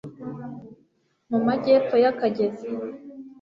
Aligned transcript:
mu 1.29 1.39
majyepfo 1.47 1.95
y'akagezi 2.03 2.67